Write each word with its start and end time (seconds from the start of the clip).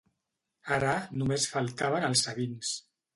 Ara, 0.77 0.95
només 1.21 1.45
faltaven 1.51 2.09
els 2.09 2.25
sabins. 2.29 2.73